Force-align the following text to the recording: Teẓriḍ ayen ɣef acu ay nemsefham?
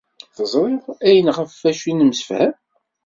Teẓriḍ 0.35 0.85
ayen 1.07 1.27
ɣef 1.37 1.53
acu 1.69 1.85
ay 1.87 1.93
nemsefham? 1.95 2.53